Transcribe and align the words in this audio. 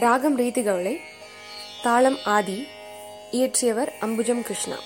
ராகம் 0.00 0.38
ரீதி 0.38 0.62
கவலை 0.62 1.00
தாளம் 1.82 2.18
ஆதி 2.24 2.66
இயற்றியவர் 3.30 3.92
அம்புஜம் 4.00 4.42
கிருஷ்ணா. 4.42 4.76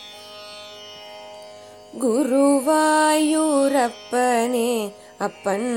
குருவாயூரப்பனே 2.00 4.92
அப்பன் 5.18 5.70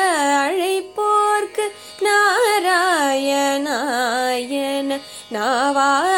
அழைப்போர்க்கு. 0.45 1.71
நாராயணாயன 2.01 5.01
நாவார 5.33 6.18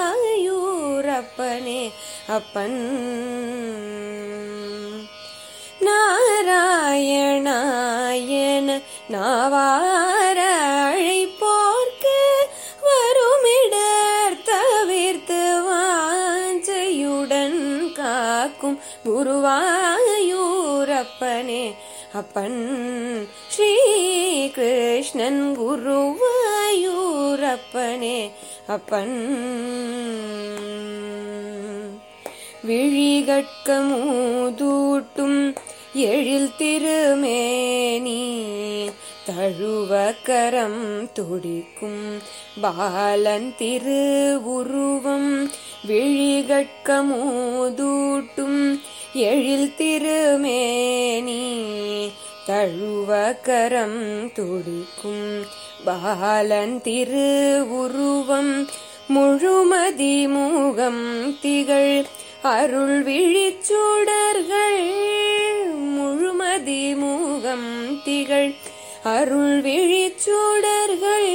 அப்பன். 2.28 2.80
நாராயணாயன 7.40 8.68
நாவார 9.14 10.38
அழைப்போர்க்கு 10.80 12.18
வருமிடர் 12.86 14.36
தவிர்த்து 14.50 15.40
வாஞ்சையுடன் 15.68 17.60
காக்கும் 17.92 18.78
குருவாயூரப்பனே 19.04 19.56
அப்பன் 22.12 23.28
ஸ்ரீ 23.48 24.50
கிருஷ்ணன் 24.50 25.56
குருவாயூரப்பனே 25.60 28.30
அப்பன். 28.66 29.36
விழிகட்கமூதூட்டும் 32.68 35.56
எழில் 35.94 36.52
திருமேனி 36.58 38.44
தழுவக்கரம் 39.26 41.12
துடிக்கும் 41.12 42.20
பாலன் 42.60 43.54
திருவுருவம். 43.58 45.50
விழிகட்கமூதூட்டும் 45.88 48.80
எழில் 49.12 49.76
திருமேனி 49.76 51.47
தழுவகரம் 52.48 54.00
துடிக்கும் 54.32 55.26
பாலன் 55.84 56.76
திருவுருவம் 56.82 58.52
முழுமதி 59.08 60.14
மூகம் 60.26 61.04
திகழ் 61.40 61.92
அருள் 62.52 63.02
விழிச்சுடர்கள் 63.02 64.80
முழுமதி 65.96 66.82
மூகம் 66.94 67.68
திகழ் 68.04 68.50
அருள் 69.08 69.60
விழிச்சுடர்கள் 69.60 71.30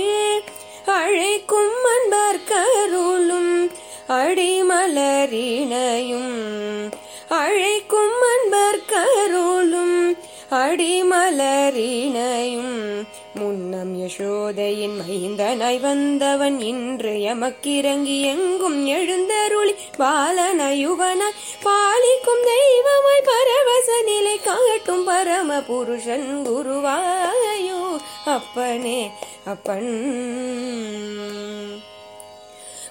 அழைக்கும் 0.94 1.78
அன்பர் 1.88 2.44
கருளும் 2.46 3.54
அடிமலரினையும் 10.54 13.06
முன்னம் 13.34 14.00
யசோதையின் 14.00 15.00
மைந்தனாய் 15.00 15.80
வந்தவன் 15.80 16.60
இன்று 16.60 17.10
எமக்கிறங்கி 17.10 18.22
எங்கும் 18.22 18.86
எழுந்தருளி 18.86 19.74
பாலனயுவனாய் 19.98 21.34
பாலிக்கும் 21.64 22.44
தெய்வமாய் 22.50 23.24
பரவச 23.24 24.02
நிலை 24.06 24.40
காட்டும் 24.40 25.04
பரம 25.04 25.62
புருஷன் 25.62 26.46
குருவாயோ. 26.46 27.98
அப்பனே 28.26 29.12
அப்பன். 29.46 29.92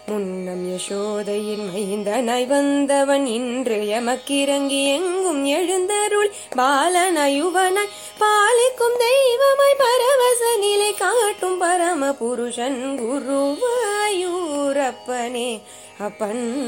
முன்னம் 0.06 0.68
யசோதையின் 0.68 1.74
மைந்தனாய் 1.74 2.46
வந்தவன் 2.46 3.26
இன்று 3.26 3.76
எமக்கிறங்கி 3.76 4.84
எங்கும் 4.84 5.44
எழுந்தருள் 5.44 6.30
பாலனயுவனாய் 6.56 7.88
பாலிக்கும் 8.18 8.98
தெய்வமாய் 8.98 9.78
பரவச 9.78 10.58
நிலை 10.58 10.94
காட்டும் 10.94 11.58
பரம 11.58 12.12
புருஷன் 12.12 13.00
குருவாயூரப்பனே. 13.00 15.60
அப்பன் 15.98 16.62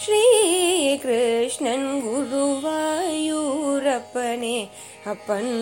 ஸ்ரீ 0.00 0.98
கிருஷ்ணன் 0.98 2.06
குருவாயூரப்பனே. 2.06 4.68
அப்பன் 5.04 5.52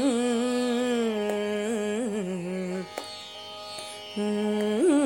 உம் 4.17 5.04